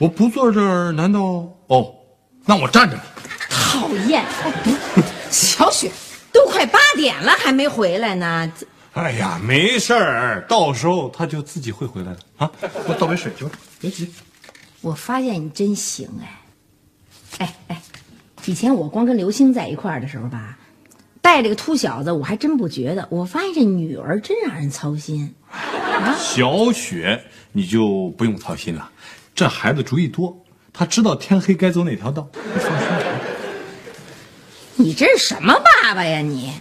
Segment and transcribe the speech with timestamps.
[0.00, 1.20] 我不坐这儿，难道？
[1.66, 1.94] 哦，
[2.46, 2.98] 那我站着。
[3.50, 4.24] 讨厌！
[5.30, 5.92] 小雪，
[6.32, 8.50] 都快八点了，还没回来呢。
[8.94, 12.50] 哎呀，没事儿，到时候他就自己会回来的啊。
[12.88, 14.10] 我倒杯水去吧，别急。
[14.80, 16.40] 我发现你真行哎！
[17.36, 17.82] 哎哎，
[18.46, 20.56] 以前我光跟刘星在一块儿的时候吧，
[21.20, 23.06] 带着个秃小子，我还真不觉得。
[23.10, 25.34] 我发现这女儿真让人操心。
[26.18, 28.90] 小雪，你就不用操心了，
[29.40, 30.38] 这孩子主意多，
[30.70, 32.28] 他知道天黑该走哪条道。
[32.34, 32.88] 你放心。
[34.74, 36.52] 你这是什么爸爸呀你？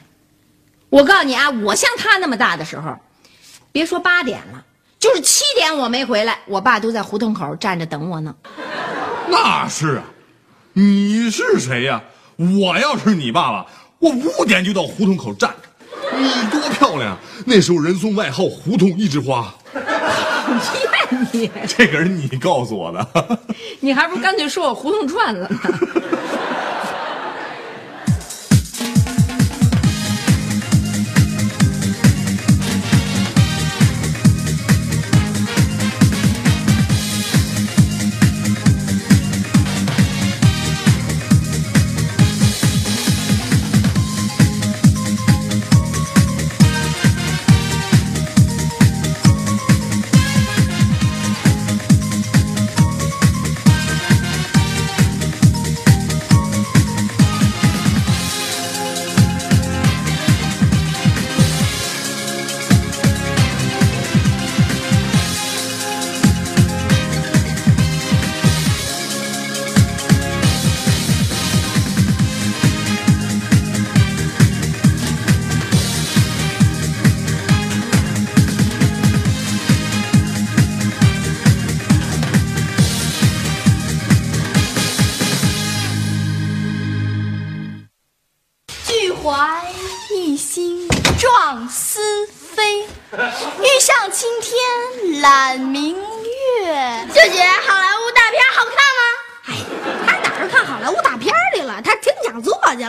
[0.90, 2.98] 我告诉你啊，我像他那么大的时候，
[3.74, 4.64] 别说八点了，
[4.98, 8.34] 就是七点我没回来，我爸都在胡同口站着等我呢。
[9.28, 10.06] 那是啊，
[10.72, 12.02] 你是谁呀？
[12.38, 13.66] 我要是你爸爸，
[14.00, 16.18] 我五点就到胡同口站着。
[16.18, 17.18] 你多漂亮！
[17.46, 19.54] 那时候人送外号“胡同一枝花
[21.32, 23.40] 你！”，这可是你告诉我的。
[23.80, 25.60] 你还不如干脆说我胡同串了呢。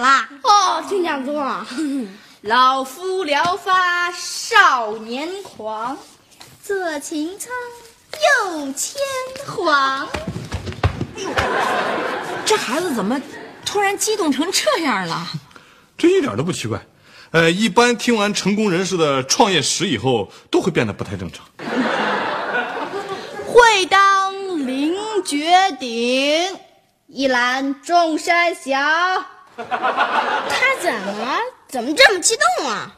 [0.02, 1.66] 哦，听讲座。
[2.42, 5.98] 老夫聊发少年狂，
[6.62, 7.52] 坐擎苍
[8.46, 8.98] 又牵
[9.46, 10.08] 黄。
[12.46, 13.20] 这孩子怎么
[13.66, 15.26] 突然激动成这样了？
[15.98, 16.80] 这一点都不奇怪。
[17.32, 21.44] 呃，一般听完成功人士的创业史以后，都会变得不太正常。
[23.46, 24.32] 会当
[24.66, 26.58] 凌绝顶，
[27.06, 28.78] 一览众山小。
[29.58, 31.38] 他怎么
[31.68, 32.94] 怎么这么激动啊？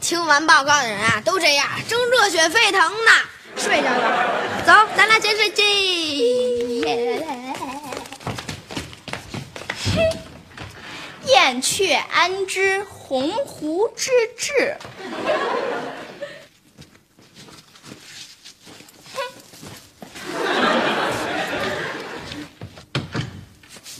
[0.00, 3.12] 听完报告的人啊，都这样，正热血沸腾呢。
[3.56, 5.62] 睡着了，走，咱俩先睡觉。
[11.24, 14.76] 燕雀安知鸿鹄之志？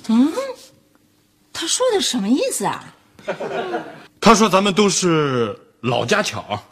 [0.09, 0.33] 嗯，
[1.59, 2.85] 他说的什么意思啊？
[4.21, 6.63] 他说咱们都是老家巧。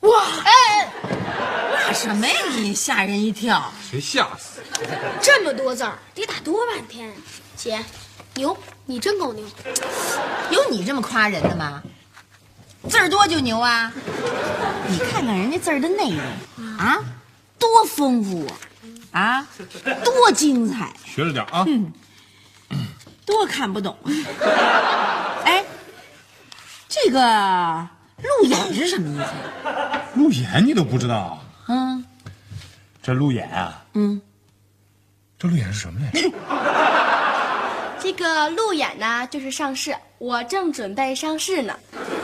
[0.00, 2.72] 骂什么呀你？
[2.72, 3.72] 吓人一跳！
[3.90, 4.60] 谁吓死？
[5.20, 7.12] 这么多字儿，得打多半天。
[7.58, 7.84] 姐，
[8.34, 8.56] 牛，
[8.86, 9.44] 你真够牛。
[10.50, 11.82] 有你这么夸人的吗？
[12.88, 13.92] 字儿多就牛啊！
[14.88, 16.22] 你看看人家字儿的内容
[16.78, 16.96] 啊，
[17.58, 18.46] 多丰富
[19.10, 19.48] 啊，啊，
[20.04, 21.66] 多精彩， 学着点啊！
[23.26, 25.42] 多看不懂啊！
[25.44, 25.64] 哎，
[26.88, 27.88] 这个
[28.22, 29.32] 路演是什么意思？
[30.14, 31.42] 路演你都不知道？
[31.66, 32.04] 嗯
[33.02, 34.20] 这路演啊，嗯，
[35.38, 36.30] 这路演是什么来着？
[38.08, 41.78] 这个路演呢，就是上市，我正准备上市呢。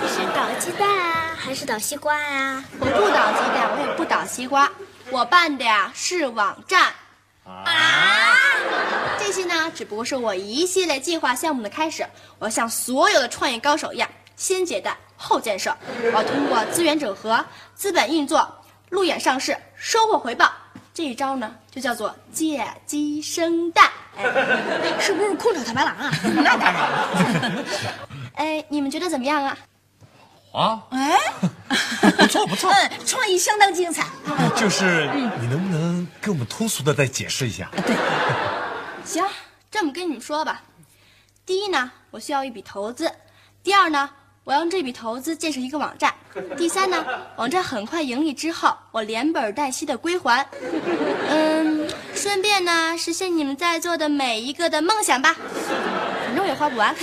[0.08, 4.72] 是捣鸡蛋啊，还是捣西瓜啊、我不捣鸡蛋，我也不捣西瓜，
[5.10, 6.90] 我办的呀是网站。
[7.44, 7.62] 啊！
[9.19, 12.02] 这些呢，只不过是我一系列计划项目的开始。
[12.38, 15.76] 我要像所有的创业高手一样，先结蛋后建设。
[16.02, 17.44] 我要通过资源整合、
[17.75, 18.50] 资本运作、
[18.88, 20.50] 路演上市、收获回报。
[20.94, 23.90] 这一招呢，就叫做借鸡生蛋。
[24.16, 26.11] 哎，是不是空手套白狼啊？
[26.43, 27.64] 那当然。
[28.34, 29.56] 哎，你们觉得怎么样啊？
[30.52, 31.19] 啊，哎，
[32.16, 34.06] 不 错不错，嗯，创意相当精彩。
[34.56, 35.08] 就是
[35.40, 37.69] 你能不能给我们通俗的再解释一下？
[37.87, 37.96] 对，
[39.05, 39.25] 行，
[39.70, 40.62] 这么跟你们说吧。
[41.44, 43.08] 第一呢，我需要一笔投资；
[43.62, 44.08] 第二呢，
[44.44, 46.11] 我要用这笔投资建设一个网站；
[46.56, 47.05] 第三呢，
[47.37, 50.46] 网站很快盈利之后，我连本带息的归还。
[51.28, 51.53] 嗯，
[52.25, 55.37] 顺便呢，实现你们在座的每一个的梦想吧。
[56.25, 56.97] 反正我也花不完。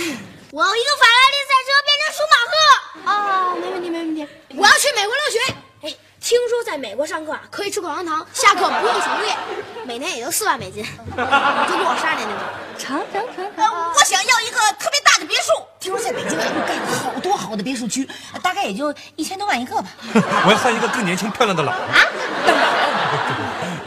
[0.50, 2.58] 我要一个法拉利赛车变成舒马赫。
[3.06, 4.26] 哦，没问题，没问题。
[4.48, 5.38] 我要去美国留学。
[5.82, 9.36] 哎，听说在美国上课啊，可以吃口香糖，下课不用写作业，
[9.84, 12.42] 每年也就四万美金，就跟我十二年那种。
[12.76, 15.52] 成成成呃，我想要一个特别大的别墅。
[15.78, 18.08] 听说在北京啊，有盖了好多好的别墅区，
[18.42, 19.86] 大概也就一千多万一个吧。
[20.14, 21.80] 我要换一个更年轻漂亮的老婆。
[21.80, 22.02] 啊，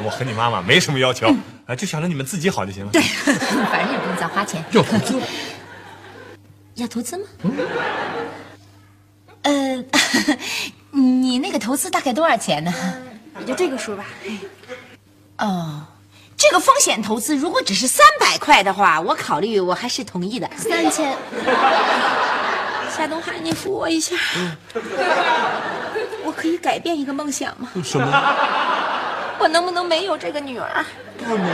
[0.03, 1.33] 我和你妈妈没什么要求，
[1.65, 2.91] 啊，就想着你们自己好就行了。
[2.91, 3.01] 对，
[3.71, 4.63] 反正也不用再花钱。
[4.71, 5.19] 要投资。
[6.75, 7.23] 要投资吗？
[9.43, 9.83] 呃，
[10.91, 12.73] 你那个投资大概多少钱呢？
[13.39, 14.05] 也就这个数吧。
[15.37, 15.83] 哦，
[16.35, 20.49] 这个风险投资如果只是三百块的话，我考虑我还是同意的。
[20.57, 21.15] 三千。
[22.95, 24.15] 夏东海，你扶我一下。
[26.23, 27.69] 我可以改变一个梦想吗？
[27.83, 28.05] 什么？
[29.45, 30.83] 我能不能没有这个女儿？
[31.19, 31.47] 不能。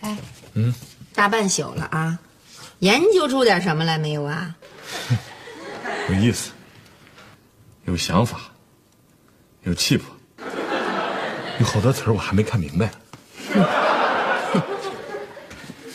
[0.00, 0.16] 哎，
[0.54, 0.72] 嗯，
[1.14, 2.18] 大半宿了啊，
[2.78, 4.56] 研究出点什么来没有啊？
[6.08, 6.52] 有意思，
[7.84, 8.40] 有想法，
[9.64, 10.08] 有气魄，
[11.58, 12.92] 有好多词儿我还没看明白呢。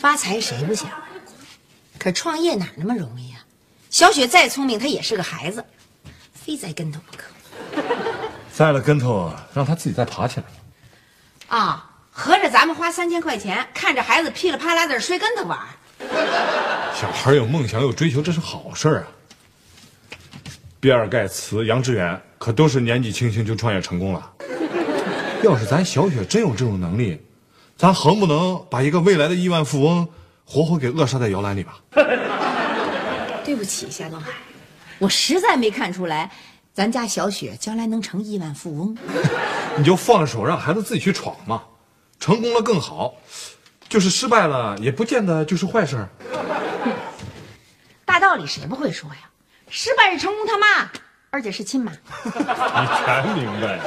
[0.02, 0.90] 发财谁不想？
[1.96, 3.38] 可创业哪那么容易啊？
[3.88, 5.64] 小雪再聪明，她也是个孩子，
[6.34, 7.80] 非栽跟头不可。
[8.52, 10.46] 栽了跟头，让她自己再爬起来。
[11.46, 15.56] 啊，合着咱们花三千块钱，看着孩子噼里啪啦在这摔跟头玩。
[16.92, 19.06] 小孩有梦想有追求，这是好事儿啊。
[20.80, 24.32] 比尔盖茨、杨致远可都是年纪轻轻就创业成功了。
[25.44, 27.24] 要是咱小雪真有这种能力，
[27.76, 30.08] 咱横不能把一个未来的亿万富翁
[30.44, 31.80] 活活给扼杀在摇篮里吧？
[33.44, 34.30] 对不起，夏东海，
[34.98, 36.30] 我实在没看出来，
[36.72, 38.96] 咱家小雪将来能成亿万富翁。
[39.76, 41.62] 你就放手让孩子自己去闯嘛，
[42.20, 43.14] 成功了更好，
[43.88, 46.08] 就是失败了也不见得就是坏事儿。
[48.04, 49.28] 大道理谁不会说呀？
[49.68, 50.90] 失败是成功他妈，
[51.30, 51.90] 而且是亲妈。
[52.24, 53.80] 你全明白。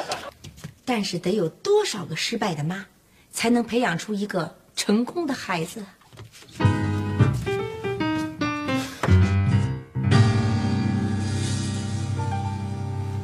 [0.84, 2.86] 但是得有多少个失败的妈，
[3.36, 5.84] 才能培养出一个成功的孩子？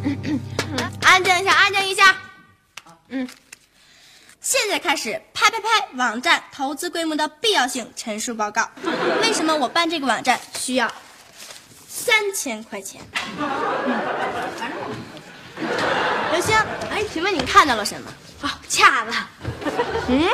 [1.01, 2.17] 安静一下，安静一下。
[3.07, 3.27] 嗯，
[4.41, 8.69] 现在开始拍拍拍网站投资规模的必要性陈述报告。
[9.21, 10.91] 为什么我办这个网站需要
[11.87, 13.01] 三千块钱？
[16.31, 16.55] 刘星，
[16.89, 18.13] 哎，请问你看到了什么？
[18.41, 19.11] 哦，恰子。
[20.07, 20.27] 嗯，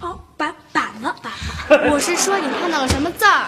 [0.00, 1.88] 哦，板板子板子。
[1.90, 3.46] 我是说你看到了什么字儿？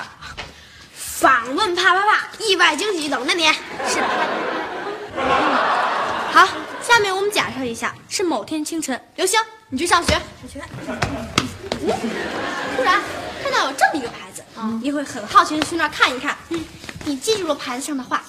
[0.95, 3.47] 访问啪啪啪，意外惊喜等着你。
[3.47, 4.27] 是啪啪
[5.17, 6.47] 啪。
[6.47, 6.49] 好，
[6.83, 10.21] 下面我们假设一下，是某天清晨，刘星，你去上学。
[10.43, 10.61] 我去。
[11.87, 11.89] 嗯，
[12.77, 13.01] 突然
[13.43, 14.43] 看到有这么一个牌子，
[14.83, 16.37] 你会很好奇的去那儿看一看。
[17.05, 18.23] 你记住了牌子上的话，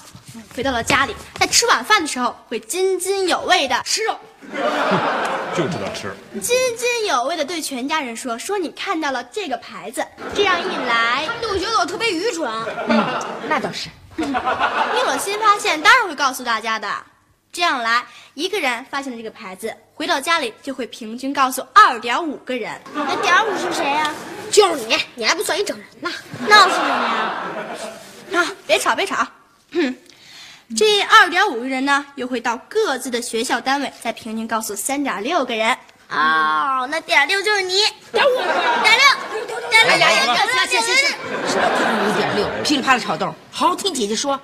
[0.54, 4.18] 回到了家里，在吃晚饭的时候会津津有味的吃肉，
[5.56, 6.12] 就知道吃。
[6.40, 12.50] 津津有味的对全家人说，说你看到了这个牌子，这样一来，就觉得我特别愚蠢。
[12.88, 13.04] 嗯，
[13.48, 13.88] 那倒是。
[14.16, 16.88] 你有新发现，当然会告诉大家的。
[17.52, 22.78] 这样来，一个人发现了这个牌子，回到家里就会平均告诉二点五个人。
[22.94, 24.12] 那点五是谁呀？
[24.50, 26.10] 就是你，你还不算一整人呢。
[26.46, 28.42] 那我是什么呀？
[28.42, 29.26] 啊，别吵，别吵。
[29.72, 29.96] 哼，
[30.74, 35.70] 这二点五个人呢，又会到各自的学校单位，再平均告诉三点六个人。
[36.08, 37.74] 哦，那点六就是你。
[38.12, 38.36] 点五，
[38.82, 39.04] 点六，
[39.70, 41.08] 点六，点六，点六，行行行，
[41.46, 41.62] 什么
[42.08, 42.48] 五点六？
[42.64, 44.40] 噼里啪啦炒豆，好好听姐姐说。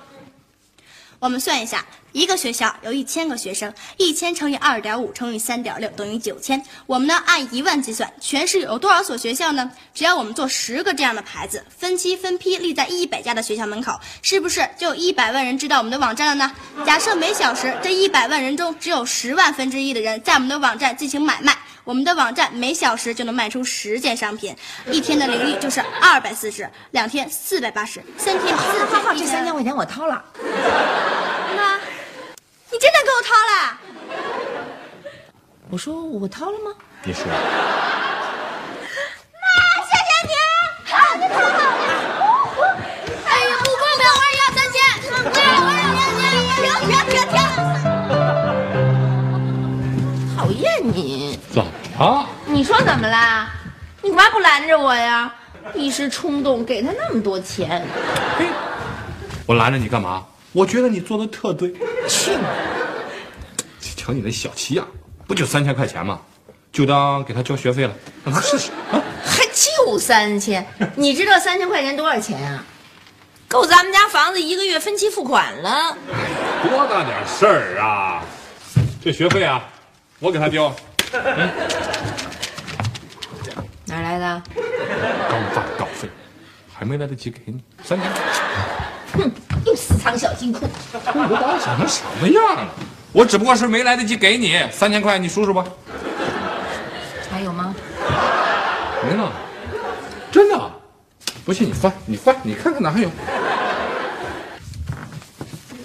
[1.19, 6.63] 我们算一下，一个学校有一千个学生，一千乘以二点五乘以三点六等于九千。
[6.85, 9.71] 我们呢按一万计算，全市有多少所学校呢？
[9.95, 16.51] 只要我们做十个这样的牌子，分期分批立在一百家的学校门口，是不是就有一百万人知道我们的网站了呢？
[16.85, 21.57] 假设每小时这一百万人中只有十万分之一的人在我们的网站进行买卖。
[21.83, 24.55] 我们的网站每小时就能卖出十件商品，
[24.89, 30.23] 一天的利就是二百四十，两天四百八十，三天四好好好，天这三千块钱我掏了。
[32.73, 33.77] 妈，你真的给我掏了？
[35.69, 36.73] 我说我掏了吗？
[37.03, 37.29] 你说，谢
[40.09, 40.33] 谢你，
[40.91, 41.47] 啊，你掏了。
[43.25, 44.03] 哎呀，不公平！
[44.09, 44.75] 我也要三千，
[45.05, 47.37] 我也我也要三千，停停停停！
[50.35, 51.39] 讨厌你！
[51.51, 52.01] 怎么了？
[52.47, 53.51] 你说怎么啦？
[54.01, 55.31] 你干嘛不拦着我呀？
[55.75, 57.87] 一时冲动给他那么多钱，
[58.37, 58.47] 嘿，
[59.45, 60.25] 我拦着你干嘛？
[60.53, 61.73] 我觉得你做的特对。
[62.07, 62.43] 去你！
[63.95, 64.87] 瞧你那小气样，
[65.27, 66.21] 不就三千块钱吗？
[66.71, 67.93] 就当给他交学费了，
[68.25, 69.01] 让他试试啊！
[69.23, 70.65] 还就三千？
[70.95, 72.63] 你知道三千块钱多少钱啊？
[73.47, 75.95] 够咱们家房子一个月分期付款了。
[76.63, 78.23] 多大点事儿啊！
[79.03, 79.63] 这学费啊，
[80.19, 80.75] 我给他交。
[83.85, 84.43] 哪来的？
[85.29, 86.09] 刚发稿费，
[86.73, 88.11] 还没来得及给你三千。
[89.13, 89.31] 哼，
[89.65, 90.67] 又私藏小金库。
[90.93, 92.67] 我把我想成什么样了？
[93.11, 95.63] 我只不过是没来得及给你三千块，你数数吧。
[97.31, 97.75] 还有吗？
[99.03, 99.31] 没了，
[100.31, 100.71] 真的。
[101.45, 103.09] 不信你翻，你翻，你看看哪还有。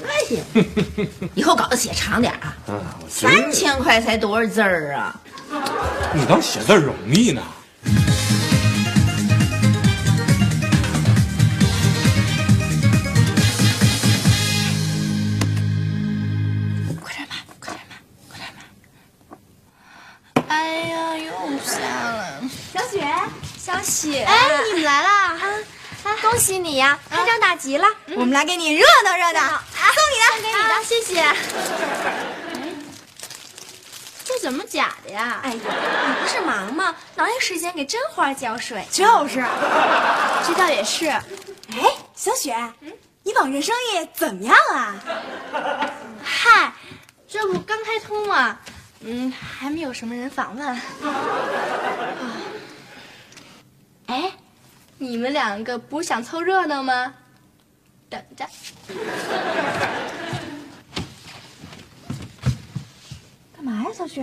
[0.04, 0.40] 恶心！
[1.34, 2.56] 以后稿子写长点啊。
[2.68, 5.14] 啊，我三千块才多少字儿啊？
[6.12, 7.42] 你当写字容易呢？
[24.06, 25.36] 哎，你们来啦！
[26.04, 31.34] 啊，恭喜你呀，开张大吉了，我们来给你热闹热闹，送你的，送给你的，谢谢。
[34.24, 35.40] 这怎么假的呀？
[35.42, 36.94] 哎呀，你不是忙吗？
[37.16, 38.86] 哪有时间给真花浇水？
[38.92, 39.44] 就是，
[40.46, 41.08] 这倒也是。
[41.08, 41.24] 哎，
[42.14, 42.54] 小雪，
[43.24, 44.94] 你网站生意怎么样啊？
[46.22, 46.72] 嗨，
[47.26, 48.58] 这不刚开通吗？
[49.00, 50.80] 嗯，还没有什么人访问。
[55.00, 57.14] 你们两个不是想凑热闹吗？
[58.10, 58.44] 等着。
[63.54, 64.22] 干嘛呀，小雪？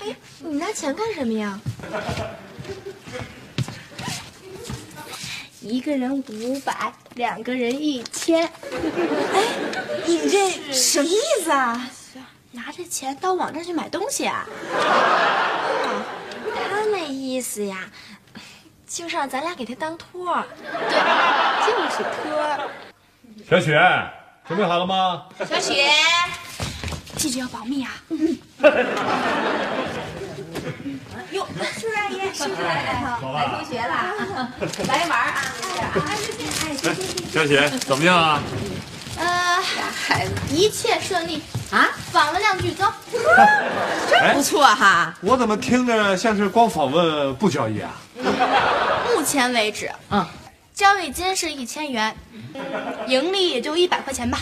[0.00, 1.58] 哎，你拿钱干什么呀？
[5.60, 8.44] 一个人五百，两个人一千。
[8.44, 9.44] 哎，
[10.06, 11.88] 你这什么意思啊？
[12.52, 14.46] 拿着钱到网站去买东西啊？
[16.70, 17.90] 他那意思呀，
[18.88, 20.44] 就是让咱俩给他当托儿。
[20.62, 20.98] 对，
[21.66, 22.22] 就是托。
[23.48, 23.78] 小雪，
[24.46, 25.26] 准备好了吗？
[25.48, 25.90] 小雪，
[27.16, 27.90] 记着要保密啊！
[31.30, 33.92] 哟，叔叔阿姨，叔叔阿姨好，来同学了，
[34.88, 35.36] 来玩儿啊！
[37.30, 38.42] 小雪怎么样啊？
[39.18, 42.90] 呃，孩子一切顺利，啊，访问量剧增。
[44.08, 45.14] 真不错哈。
[45.20, 47.90] 我怎么听着像是光访问不交易啊？
[49.14, 50.24] 目前为止，嗯，
[50.72, 52.16] 交易金是一千元，
[53.06, 54.38] 盈利也就一百块钱吧。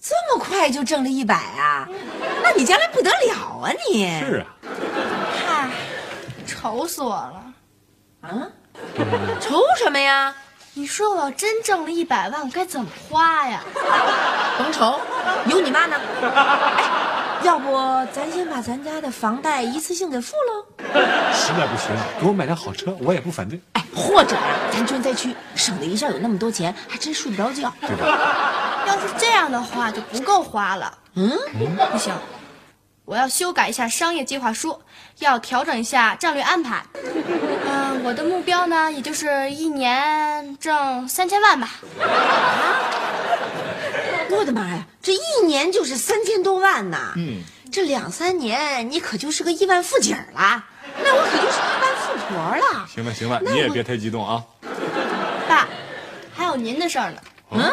[0.00, 1.88] 这么快就挣了一百啊？
[2.42, 4.06] 那你将来不得了啊你！
[4.20, 4.68] 是啊，
[5.46, 5.70] 嗨，
[6.46, 7.42] 愁死我了！
[8.20, 8.48] 啊，
[9.40, 10.34] 愁什么呀？
[10.76, 13.62] 你说我要真挣了一百万，我该怎么花呀？
[14.58, 14.98] 甭愁，
[15.46, 15.96] 有你妈呢。
[16.20, 16.82] 哎，
[17.44, 17.72] 要不
[18.12, 20.66] 咱先把咱家的房贷一次性给付了？
[21.32, 23.60] 实在不行，给我买辆好车，我也不反对。
[23.74, 27.72] 哎，或者呀，咱捐灾区，省得一下有那么多钱，还真睡不着觉。
[27.80, 28.84] 对吧？
[28.88, 30.92] 要是这样的话，就不够花了。
[31.14, 31.30] 嗯，
[31.92, 32.12] 不行，
[33.04, 34.80] 我要修改一下商业计划书，
[35.18, 36.82] 要调整一下战略安排。
[37.66, 41.70] 嗯、我的目标呢，也就是一年挣三千万吧。
[42.00, 43.04] 啊
[44.30, 47.12] 我的妈呀，这一年就是三千多万呐！
[47.16, 50.64] 嗯，这两三年你可就是个亿万富姐儿了，
[51.02, 52.86] 那我可就是亿万富婆了。
[52.92, 54.42] 行了行了，你也别太激动啊。
[55.46, 55.68] 爸，
[56.34, 57.20] 还有您的事儿呢。
[57.50, 57.70] 嗯，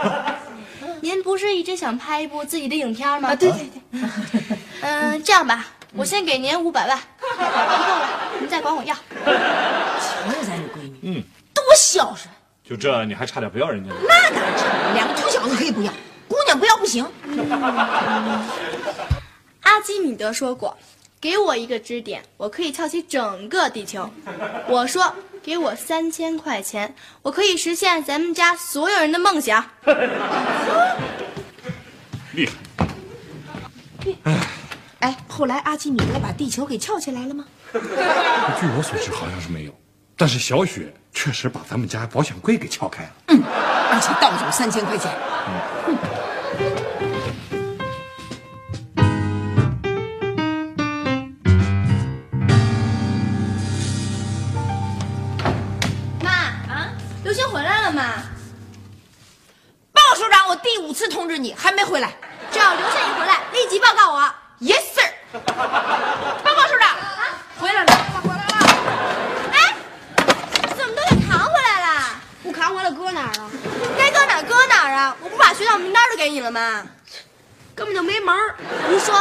[1.00, 3.28] 您不是一直想拍一部自己的影片吗？
[3.30, 4.51] 啊，对对对，
[4.82, 8.94] 嗯，这样吧，我先给您五百万，不够了您再管我要。
[8.94, 9.00] 瞧
[10.30, 11.22] 瞧咱这闺女，嗯，
[11.54, 12.28] 多孝顺。
[12.64, 13.96] 就这你还差点不要人家呢。
[14.08, 14.94] 那哪成？
[14.94, 15.92] 两个秃小子可以不要，
[16.28, 17.06] 姑娘不要不行。
[19.62, 20.76] 阿基米德说过
[21.20, 24.10] ：“给我一个支点，我可以翘起整个地球。”
[24.66, 29.64] 我说：“给我三千块钱，我可以实现咱们家所有人的梦想。
[32.32, 32.52] 厉害！
[34.24, 34.34] 哎，
[35.28, 37.44] 后来阿基米德把地球给翘起来了吗？
[37.72, 37.80] 据
[38.76, 39.74] 我所知，好像是没有。
[40.16, 43.10] 但是小雪确实把咱们家保险柜给撬开了。
[43.28, 45.10] 嗯而且盗走三千块钱。
[45.86, 45.96] 嗯
[56.20, 56.30] 妈
[56.72, 56.92] 啊，
[57.24, 58.02] 刘星回来了吗？
[59.92, 62.12] 鲍首长，我第五次通知你，还没回来。
[62.50, 64.22] 只要刘星一回来，立即报告我。
[64.60, 65.10] Yes sir。
[65.32, 66.96] 报告首长，
[67.58, 67.92] 回来了，
[68.22, 68.54] 回来了。
[69.52, 69.74] 哎，
[70.76, 72.20] 怎么都给扛回来了？
[72.42, 73.50] 不扛回来搁哪儿了？
[73.98, 75.16] 该搁哪儿搁哪儿啊！
[75.22, 76.84] 我不把学校名单都给你了吗？
[77.74, 78.54] 根本就没门儿。
[78.86, 79.14] 胡说，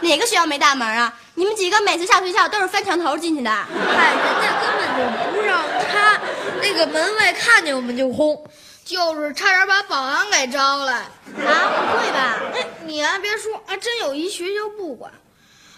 [0.00, 1.12] 哪个学校没大门啊？
[1.34, 3.48] 你们几个每次下学校都是翻墙头进去的。
[3.48, 6.20] 哎，人家根本就不让插，
[6.60, 8.44] 那个门卫看见我们就轰，
[8.84, 10.94] 就是差点把保安给招来。
[10.94, 11.06] 啊，
[11.36, 12.34] 不会吧？
[12.52, 15.12] 哎，你还别说，还真有一学校不管。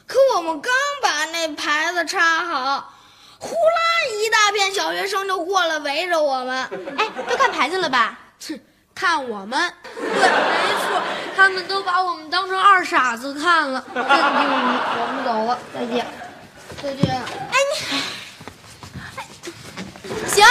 [0.07, 2.95] 可我们刚把那牌子插好，
[3.38, 6.64] 呼啦一大片小学生就过来围着我们。
[6.97, 8.18] 哎，都看牌子了吧？
[8.40, 8.59] 哼
[8.95, 11.02] 看我们，对，没错，
[11.38, 14.18] 他们都把我们当成二傻子看了，真丢人！
[14.99, 16.04] 我们走了，再见，
[16.83, 17.14] 再见。
[17.14, 17.78] 哎你，
[20.28, 20.45] 行，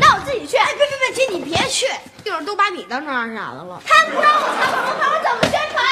[0.00, 0.56] 那我自己去。
[0.56, 1.86] 哎，别别别，姐你别去，
[2.24, 3.80] 一会儿都把你当成二傻子了。
[3.86, 5.84] 他们不让我采访门牌，我怎么宣传？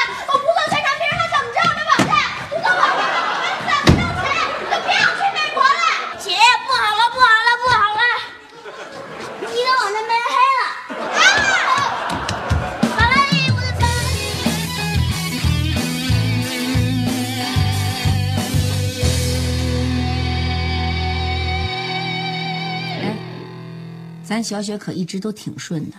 [24.33, 25.97] 咱小雪可一直都挺顺的，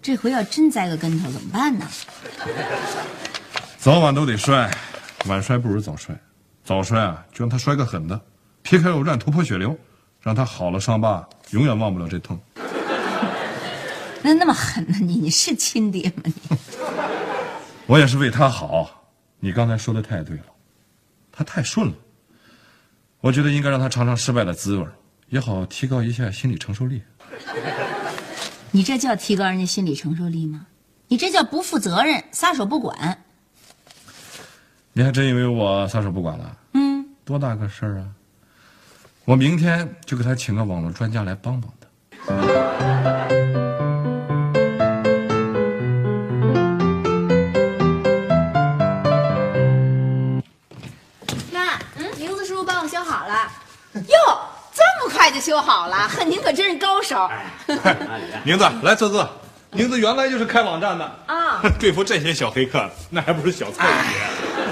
[0.00, 1.86] 这回要真栽个跟头怎么办呢？
[3.76, 4.74] 早晚都得摔，
[5.26, 6.18] 晚摔不如早摔。
[6.64, 8.18] 早摔啊，就让他摔个狠的，
[8.62, 9.78] 皮开肉绽，头破血流，
[10.22, 12.40] 让他好了伤疤，永远忘不了这痛。
[14.24, 14.96] 那那么狠呢？
[15.02, 16.22] 你你是亲爹吗？
[16.24, 16.32] 你
[17.84, 19.10] 我也是为他好。
[19.40, 20.44] 你刚才说的太对了，
[21.30, 21.92] 他太顺了。
[23.20, 24.86] 我觉得应该让他尝尝失败的滋味，
[25.28, 27.02] 也好提高一下心理承受力。
[28.70, 30.66] 你这叫提高人家心理承受力吗？
[31.08, 33.24] 你这叫不负责任，撒手不管。
[34.92, 36.56] 你还真以为我撒手不管了？
[36.74, 38.08] 嗯，多大个事儿啊！
[39.24, 43.67] 我明天就给他请个网络专家来帮帮他。
[55.48, 57.26] 修好了， 哼，您可真是高手。
[58.44, 59.26] 宁子，来坐坐。
[59.70, 64.20] 宁子原来就是开网站的啊， 对付这些小黑客，那还不是小菜一碟。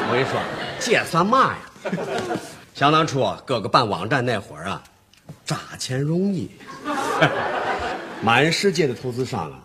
[0.09, 0.39] 我跟你说，
[0.79, 1.59] 这算嘛呀？
[2.75, 4.83] 想当初啊哥哥办网站那会儿啊，
[5.47, 6.51] 诈钱容易，
[8.21, 9.59] 满世界的投资商啊，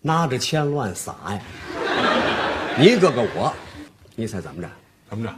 [0.00, 1.40] 拿着钱乱撒呀。
[2.78, 3.52] 你哥哥我，
[4.14, 4.68] 你猜怎么着？
[5.10, 5.34] 怎么着？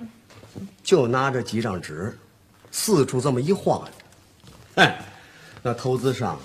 [0.84, 2.16] 就拿着几张纸，
[2.70, 3.90] 四处这么一晃，哎，
[5.62, 6.38] 那投资商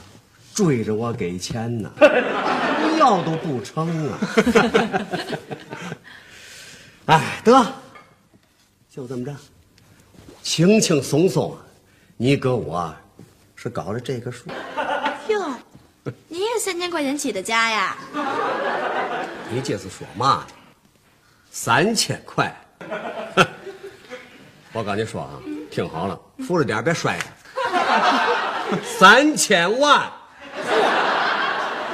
[0.54, 1.91] 追着我给钱呢，
[3.00, 4.19] 要都不成啊！
[7.08, 7.65] 哎，得，
[8.89, 9.36] 就这么着，
[10.41, 11.58] 轻轻松松，
[12.17, 12.93] 你哥我
[13.56, 14.50] 是搞了这个数。
[15.30, 15.54] 哟，
[16.28, 17.98] 你也三千块钱起的家呀？
[19.50, 20.48] 你这是说嘛呢？
[21.52, 22.54] 三千块，
[24.74, 25.32] 我跟你说啊，
[25.69, 27.26] 听好了，扶着点别摔着。
[28.99, 30.10] 三千万，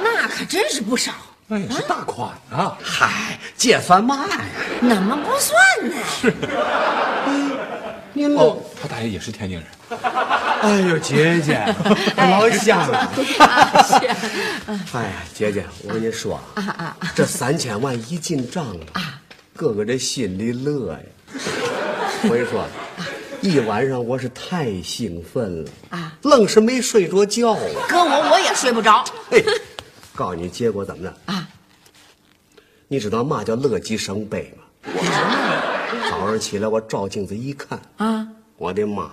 [0.02, 1.12] 那可真是不少，
[1.46, 2.76] 那也是大款啊！
[2.82, 4.40] 嗨，这算嘛呀？
[4.80, 5.54] 怎么不算
[5.88, 5.94] 呢？
[6.20, 6.32] 是
[8.14, 9.66] 您哦，他大爷也是天津人。
[10.62, 11.62] 哎呦，姐姐，
[12.16, 13.10] 老乡 了。
[14.92, 19.20] 哎呀，姐姐，我跟你说啊，这三千万一进账啊，
[19.56, 20.98] 哥哥这心里乐呀。
[22.24, 22.64] 我跟你说，
[23.42, 27.58] 一晚上我是太兴奋了啊，愣是没睡着觉啊。
[27.88, 29.04] 搁我我也睡不着。
[29.28, 29.44] 嘿，
[30.14, 31.48] 告诉你结果怎么着啊？
[32.86, 34.92] 你知道嘛叫乐极生悲吗？
[36.08, 39.10] 早上起来我照镜子一看啊，我的妈呀！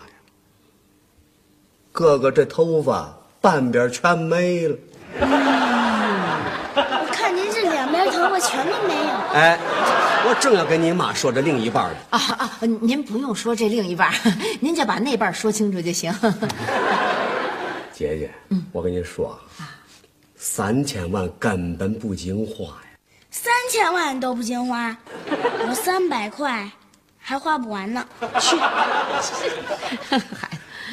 [1.92, 3.12] 哥哥这头发
[3.42, 4.76] 半边全没了。
[5.22, 5.30] 嗯
[7.02, 9.10] 我看您这两边头发全都没有？
[9.34, 9.60] 哎，
[10.28, 11.98] 我正要跟你妈说这另一半呢。
[12.10, 12.60] 啊啊！
[12.62, 14.14] 您不用说这另一半，
[14.60, 16.14] 您就把那半说清楚就行。
[17.94, 18.32] 姐姐，
[18.72, 19.76] 我跟你说啊，
[20.36, 22.84] 三千万根本不经花呀。
[23.32, 24.96] 三千万都不经花，
[25.68, 26.70] 我三百块
[27.18, 28.06] 还花不完呢。
[28.40, 28.58] 去，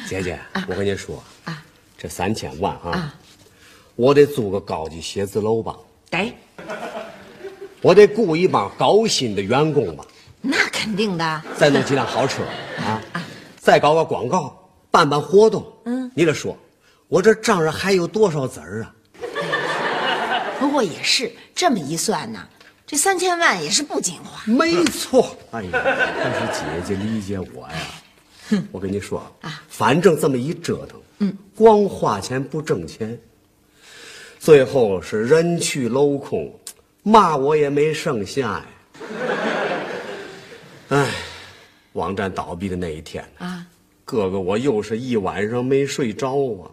[0.07, 1.61] 姐姐，我跟你说啊，
[1.97, 3.13] 这三千万啊，
[3.95, 5.75] 我得租个高级写字楼吧，
[6.09, 6.33] 得，
[7.87, 10.05] 我得雇一帮高薪的员工吧，
[10.41, 11.41] 那肯定的。
[11.55, 12.43] 再弄几辆好车
[12.79, 13.01] 啊，
[13.57, 15.65] 再搞个广告，办办活动。
[15.85, 16.57] 嗯，你得说，
[17.07, 18.93] 我这账上还有多少子儿啊？
[20.59, 22.45] 不过也是这么一算呢，
[22.85, 24.43] 这三千万也是不经花。
[24.51, 28.59] 没错，哎呀，但是姐姐理解我呀。
[28.73, 33.17] 我跟你说啊，反正这么一折腾，嗯，光花钱不挣钱，
[34.41, 36.53] 最后是人去楼空，
[37.07, 38.65] 嘛我也没剩下呀。
[40.89, 41.07] 哎，
[41.93, 43.65] 网站倒闭的那一天啊，
[44.03, 46.67] 哥哥我又是一晚上没睡着啊。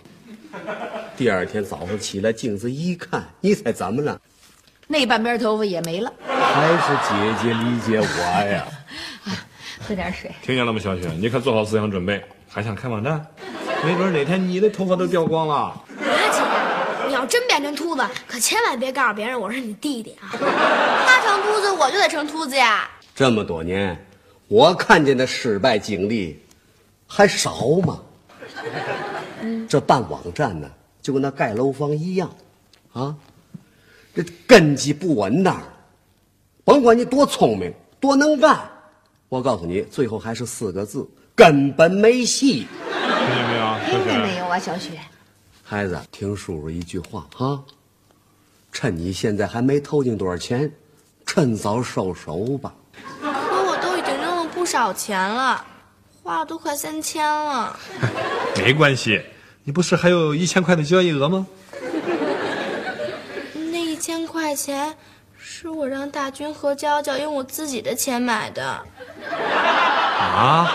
[1.16, 4.20] 第二天早上起来，镜子一看，你猜怎么了？
[4.88, 6.12] 那半边头发也没了。
[6.26, 8.66] 还是姐姐理解我呀。
[9.86, 10.32] 喝点水。
[10.42, 11.08] 听见了吗，小雪？
[11.20, 13.24] 你可做好思想准备，还想开网站？
[13.84, 15.80] 没准哪天你的头发都掉光了。
[17.26, 20.28] 真变成秃子，可千万别告诉别人我是你弟弟啊！
[21.06, 22.88] 他成秃子，我就得成秃子呀。
[23.14, 24.06] 这么多年，
[24.48, 26.42] 我看见的失败经历
[27.06, 28.00] 还少吗？
[29.68, 30.68] 这办网站呢，
[31.02, 32.30] 就跟那盖楼房一样，
[32.92, 33.14] 啊，
[34.14, 35.62] 这根基不稳当，
[36.64, 38.58] 甭管你多聪明、多能干，
[39.28, 42.66] 我告诉你，最后还是四个字：根本没戏。
[43.26, 44.36] 听见没有，听见没？
[44.38, 44.98] 有啊，小雪？
[45.66, 47.64] 孩子，听叔叔一句话哈，
[48.70, 50.70] 趁你现在还没偷进多少钱，
[51.24, 52.74] 趁早收手吧。
[53.22, 55.64] 可我都已经扔了不少钱了，
[56.22, 57.74] 花了都快三千了。
[58.62, 59.22] 没关系，
[59.64, 61.46] 你不是还有一千块的交易额吗？
[63.72, 64.94] 那一千块钱
[65.38, 68.84] 是我让大军和娇娇用我自己的钱买的。
[70.20, 70.70] 啊？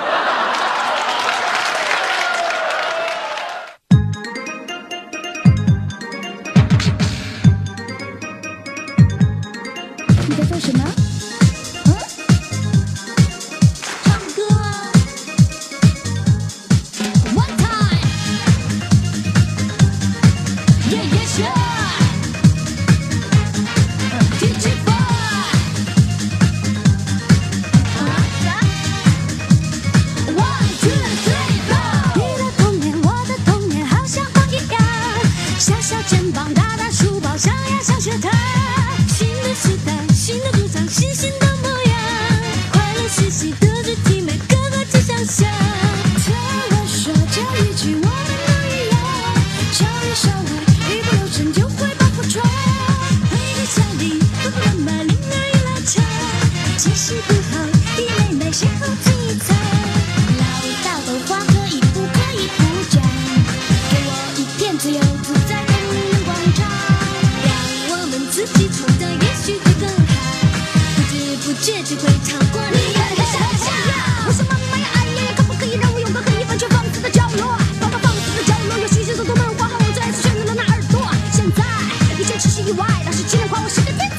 [82.78, 84.19] 老师居然夸我是个天才。